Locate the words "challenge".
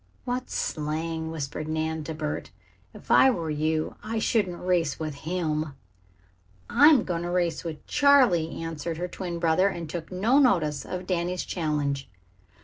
11.45-12.09